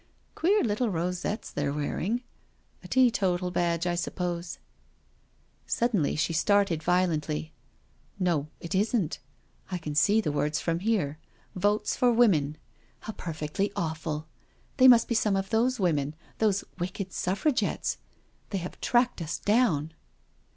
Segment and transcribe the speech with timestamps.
[0.33, 2.21] Queer little rosettes they're wearing
[2.81, 4.57] I A teetotal badge, I suppose...
[5.67, 7.53] •*' Suddenly she started violently."
[8.19, 9.19] No, it isn't—
[9.71, 11.19] I can see the words from here
[11.49, 14.45] —* Votes for Women I' How perfectly awful I
[14.77, 17.99] They must be some of those women— those wicked Suffragettes.
[18.49, 19.93] They have tracked us down."